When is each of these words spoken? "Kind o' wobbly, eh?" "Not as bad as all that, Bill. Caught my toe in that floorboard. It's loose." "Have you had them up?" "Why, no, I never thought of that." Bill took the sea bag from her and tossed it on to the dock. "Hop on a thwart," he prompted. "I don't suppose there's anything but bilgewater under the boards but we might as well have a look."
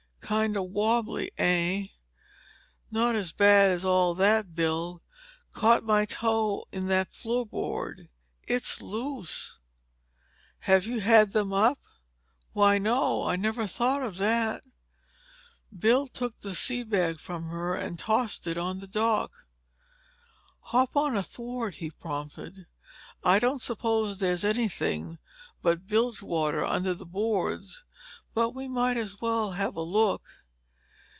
"Kind 0.21 0.55
o' 0.55 0.63
wobbly, 0.63 1.29
eh?" 1.37 1.87
"Not 2.89 3.15
as 3.15 3.33
bad 3.33 3.69
as 3.69 3.83
all 3.83 4.15
that, 4.15 4.55
Bill. 4.55 5.01
Caught 5.55 5.83
my 5.83 6.05
toe 6.05 6.63
in 6.71 6.87
that 6.87 7.11
floorboard. 7.11 8.07
It's 8.47 8.81
loose." 8.81 9.57
"Have 10.59 10.85
you 10.85 11.01
had 11.01 11.33
them 11.33 11.51
up?" 11.51 11.79
"Why, 12.53 12.77
no, 12.77 13.25
I 13.27 13.35
never 13.35 13.67
thought 13.67 14.01
of 14.03 14.15
that." 14.19 14.63
Bill 15.77 16.07
took 16.07 16.39
the 16.39 16.55
sea 16.55 16.83
bag 16.83 17.19
from 17.19 17.49
her 17.49 17.75
and 17.75 17.99
tossed 17.99 18.47
it 18.47 18.57
on 18.57 18.75
to 18.75 18.81
the 18.81 18.87
dock. 18.87 19.33
"Hop 20.61 20.95
on 20.95 21.17
a 21.17 21.23
thwart," 21.23 21.75
he 21.75 21.89
prompted. 21.91 22.67
"I 23.21 23.39
don't 23.39 23.61
suppose 23.61 24.19
there's 24.19 24.45
anything 24.45 25.19
but 25.61 25.87
bilgewater 25.87 26.63
under 26.63 26.93
the 26.93 27.05
boards 27.05 27.83
but 28.33 28.51
we 28.51 28.65
might 28.65 28.95
as 28.95 29.19
well 29.19 29.51
have 29.51 29.75
a 29.75 29.81
look." 29.81 30.23